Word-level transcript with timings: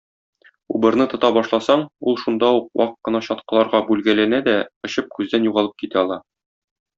Убырны 0.77 1.05
тота 1.11 1.29
башласаң, 1.35 1.83
ул 2.11 2.17
шунда 2.21 2.49
ук 2.61 2.71
вак 2.81 2.95
кына 3.09 3.21
чаткыларга 3.29 3.83
бүлгәләнә 3.91 4.41
дә 4.49 4.57
очып 4.89 5.13
күздән 5.21 5.47
югалып 5.51 5.77
китә 5.85 6.03
ала. 6.05 6.19